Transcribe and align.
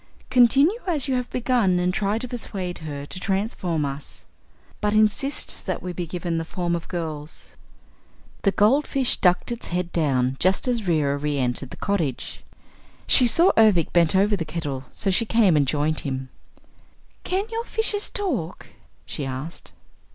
Continue 0.31 0.79
as 0.87 1.07
you 1.07 1.13
have 1.13 1.29
begun 1.29 1.77
and 1.77 1.93
try 1.93 2.17
to 2.17 2.27
persuade 2.27 2.79
her 2.79 3.05
to 3.05 3.19
transform 3.19 3.85
us. 3.85 4.25
But 4.81 4.93
insist 4.95 5.67
that 5.67 5.83
we 5.83 5.93
be 5.93 6.07
given 6.07 6.39
the 6.39 6.43
forms 6.43 6.75
of 6.75 6.87
girls." 6.87 7.55
The 8.41 8.51
goldfish 8.51 9.17
ducked 9.17 9.51
its 9.51 9.67
head 9.67 9.91
down 9.91 10.37
just 10.39 10.67
as 10.67 10.87
Reera 10.87 11.17
re 11.19 11.37
entered 11.37 11.69
the 11.69 11.77
cottage. 11.77 12.43
She 13.05 13.27
saw 13.27 13.51
Ervic 13.55 13.93
bent 13.93 14.15
over 14.15 14.35
the 14.35 14.43
kettle, 14.43 14.85
so 14.91 15.11
she 15.11 15.23
came 15.27 15.55
and 15.55 15.67
joined 15.67 15.99
him. 15.99 16.29
"Can 17.23 17.45
your 17.51 17.63
fishes 17.65 18.09
talk?" 18.09 18.69
she 19.05 19.23
asked. 19.23 19.71